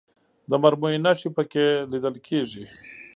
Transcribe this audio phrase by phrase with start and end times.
[0.49, 2.63] د مرمیو نښې په کې لیدل کېږي.